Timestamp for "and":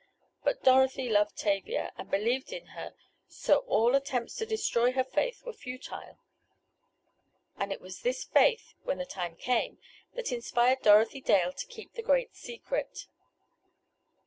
1.95-2.09, 7.55-7.71